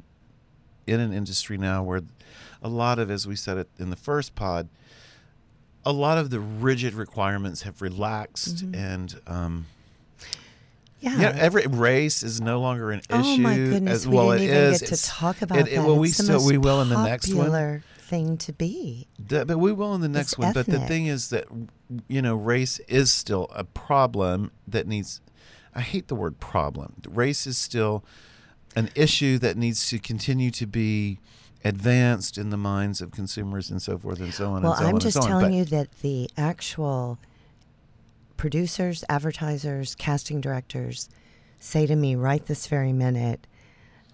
in 0.87 1.01
an 1.01 1.13
industry 1.13 1.59
now 1.59 1.83
where 1.83 2.01
a 2.63 2.69
lot 2.69 2.99
of, 2.99 3.11
as 3.11 3.27
we 3.27 3.37
said 3.37 3.57
it 3.59 3.69
in 3.79 3.91
the 3.91 3.97
first 3.97 4.35
pod, 4.35 4.69
a 5.85 5.93
lot 5.93 6.19
of 6.19 6.31
the 6.31 6.41
rigid 6.41 6.95
requirements 6.95 7.63
have 7.63 7.83
relaxed, 7.83 8.57
Mm-hmm. 8.67 8.75
and 8.75 9.21
um, 9.27 9.67
Yeah. 11.01 11.21
yeah, 11.21 11.35
every 11.37 11.67
race 11.67 12.23
is 12.23 12.41
no 12.41 12.61
longer 12.61 12.91
an 12.93 13.01
issue. 13.01 13.07
Oh 13.11 13.37
my 13.39 13.57
goodness, 13.57 13.93
as 13.93 14.09
we 14.09 14.17
well 14.17 14.31
didn't 14.31 14.43
it 14.43 14.51
even 14.51 14.73
is. 14.73 14.81
get 14.81 14.89
to 14.91 15.03
talk 15.05 15.43
about 15.43 15.59
it- 15.59 15.75
that. 15.75 15.85
well, 15.85 15.99
we 15.99 16.09
still 16.09 16.45
we 16.47 16.57
will 16.59 16.81
in 16.83 16.89
the 16.89 17.05
next 17.05 17.33
one. 17.35 17.83
Thing 18.13 18.37
to 18.37 18.53
be. 18.53 19.09
But 19.19 19.59
we 19.59 19.73
will 19.73 19.95
in 19.95 20.03
the 20.03 20.09
next 20.09 20.33
It's 20.33 20.39
one. 20.39 20.53
But 20.53 20.67
the 20.67 20.81
thing 20.81 21.07
is 21.07 21.31
that 21.31 21.47
you 22.09 22.21
know, 22.21 22.35
race 22.37 22.79
is 22.81 23.11
still 23.11 23.49
a 23.55 23.65
problem 23.65 24.51
that 24.69 24.87
needs. 24.87 25.23
I 25.75 25.81
hate 25.81 26.09
the 26.09 26.15
word 26.15 26.39
problem. 26.39 26.93
Race 27.09 27.47
is 27.47 27.57
still 27.57 28.05
an 28.77 28.91
issue 28.95 29.39
that 29.39 29.57
needs 29.57 29.89
to 29.89 29.99
continue 29.99 30.51
to 30.51 30.67
be 30.67 31.21
advanced 31.65 32.37
in 32.37 32.51
the 32.51 32.59
minds 32.59 33.01
of 33.01 33.13
consumers 33.13 33.71
and 33.71 33.81
so 33.81 33.97
forth 33.97 34.21
and 34.21 34.35
so 34.35 34.51
on. 34.53 34.63
Well, 34.63 34.73
and 34.73 34.81
so 34.81 34.87
I'm 34.87 34.95
on 34.95 35.01
just 35.01 35.23
so 35.23 35.27
telling 35.27 35.47
on. 35.47 35.53
You 35.55 35.65
that 35.67 35.91
the 36.03 36.29
actual 36.37 37.19
producers, 38.37 39.05
advertisers, 39.09 39.95
casting 39.95 40.43
directors 40.43 41.09
say 41.61 41.87
to 41.87 41.97
me 41.97 42.15
right 42.15 42.45
this 42.45 42.67
very 42.67 42.93
minute, 42.93 43.47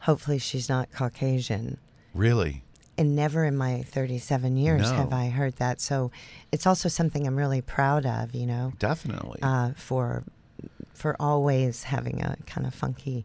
hopefully 0.01 0.39
she's 0.39 0.69
not 0.69 0.93
Caucasian. 0.93 1.79
really, 2.15 2.63
And 2.99 3.15
never 3.15 3.45
in 3.45 3.57
my 3.57 3.83
37 3.83 4.57
years 4.57 4.91
have 4.91 5.13
I 5.13 5.29
heard 5.29 5.55
that. 5.57 5.81
So 5.81 6.11
it's 6.53 6.67
also 6.67 6.89
something 6.89 7.27
I'm 7.27 7.37
really 7.37 7.61
proud 7.63 8.05
of, 8.05 8.35
you 8.35 8.45
know, 8.45 8.73
definitely. 8.79 9.39
uh, 9.41 9.71
for 9.77 10.25
for 10.95 11.15
always 11.21 11.85
having 11.85 12.21
a 12.23 12.37
kind 12.47 12.67
of 12.67 12.75
funky 12.75 13.25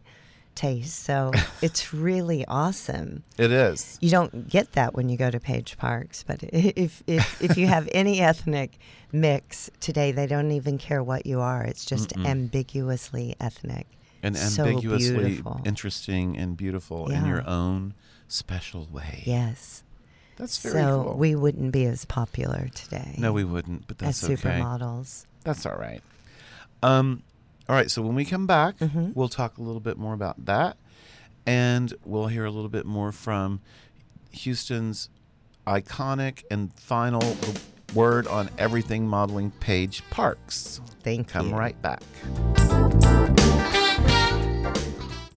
taste. 0.54 1.02
So 1.02 1.32
it's 1.62 1.92
really 1.92 2.44
awesome. 2.46 3.24
it 3.36 3.50
is. 3.50 3.98
You 4.00 4.10
don't 4.10 4.48
get 4.48 4.72
that 4.72 4.94
when 4.94 5.08
you 5.08 5.16
go 5.16 5.28
to 5.30 5.40
Page 5.40 5.76
Parks, 5.76 6.22
but 6.22 6.38
if 6.52 7.02
if, 7.08 7.42
if 7.42 7.56
you 7.58 7.66
have 7.66 7.88
any 7.92 8.20
ethnic 8.30 8.78
mix 9.10 9.70
today, 9.80 10.12
they 10.12 10.28
don't 10.28 10.52
even 10.52 10.78
care 10.78 11.02
what 11.02 11.26
you 11.26 11.40
are. 11.40 11.64
It's 11.64 11.84
just 11.84 12.10
Mm-mm. 12.10 12.26
ambiguously 12.26 13.34
ethnic. 13.40 13.88
And 14.24 14.36
So 14.36 14.64
ambiguously 14.64 15.16
beautiful. 15.26 15.60
interesting 15.64 16.36
and 16.38 16.56
beautiful 16.56 17.10
in 17.10 17.26
your 17.26 17.46
own 17.48 17.94
special 18.26 18.88
way. 18.90 19.22
Yes. 19.26 19.82
That's 20.36 20.58
very 20.58 20.74
So 20.74 21.02
cool. 21.04 21.14
we 21.18 21.34
wouldn't 21.36 21.70
be 21.72 21.84
as 21.84 22.04
popular 22.06 22.68
today. 22.74 23.14
no, 23.18 23.32
we 23.32 23.44
wouldn't, 23.44 23.86
but 23.86 24.02
as 24.02 24.20
that's 24.20 24.42
okay. 24.42 24.58
supermodels. 24.58 25.26
That's 25.44 25.64
all 25.66 25.76
right. 25.76 26.02
Um, 26.82 27.22
all 27.68 27.76
right. 27.76 27.90
So 27.90 28.02
when 28.02 28.14
we 28.16 28.24
come 28.24 28.46
back, 28.46 28.78
Mhm. 28.78 29.14
we'll 29.14 29.28
talk 29.28 29.58
a 29.58 29.62
little 29.62 29.80
bit 29.80 29.96
more 29.98 30.12
about 30.14 30.44
that, 30.46 30.76
and 31.46 31.92
we'll 32.04 32.26
hear 32.26 32.44
a 32.46 32.50
little 32.50 32.68
bit 32.70 32.84
more 32.86 33.12
from 33.12 33.60
Houston's 34.32 35.08
iconic 35.66 36.42
and 36.50 36.72
final 36.74 37.36
word 37.94 38.26
on 38.26 38.50
everything 38.58 39.06
modeling, 39.06 39.52
Page 39.60 40.02
Parks. 40.10 40.80
Thank 41.02 41.28
Come 41.28 41.50
you. 41.50 41.54
right 41.56 41.80
back. 41.80 42.02